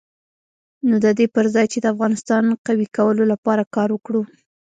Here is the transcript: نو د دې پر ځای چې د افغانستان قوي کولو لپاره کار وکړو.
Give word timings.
نو 0.87 0.95
د 1.03 1.07
دې 1.17 1.25
پر 1.35 1.45
ځای 1.53 1.65
چې 1.73 1.77
د 1.81 1.85
افغانستان 1.93 2.43
قوي 2.67 2.87
کولو 2.97 3.23
لپاره 3.33 3.63
کار 3.75 3.89
وکړو. 3.93 4.21